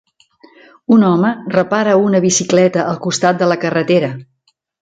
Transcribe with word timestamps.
Un 0.95 1.03
home 1.09 1.33
repara 1.57 1.95
una 2.05 2.23
bicicleta 2.25 2.89
al 2.95 3.01
costat 3.07 3.41
de 3.43 3.55
la 3.55 3.63
carretera. 3.67 4.15